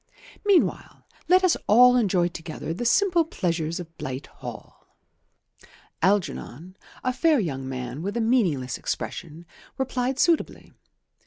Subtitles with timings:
[0.43, 4.87] Meanwhile let us all enjoy together the simple pleasures of Blight Hall."
[6.01, 9.45] Algernon, a fair young man with a meaningless expression,
[9.77, 10.73] replied suitably.